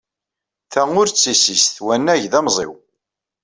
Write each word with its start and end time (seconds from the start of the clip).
Ta 0.71 0.81
ur 0.99 1.07
d 1.09 1.13
tissist 1.15 1.75
wanag 1.85 2.23
d 2.31 2.33
amẓiw! 2.39 2.73